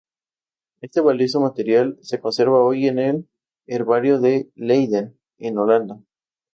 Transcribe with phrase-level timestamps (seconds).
[0.81, 3.29] Este valioso material se conserva hoy en el
[3.67, 6.01] Herbario de Leiden, en Holanda.